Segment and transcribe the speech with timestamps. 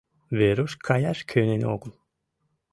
[0.37, 1.91] Веруш каяш кӧнен огыл.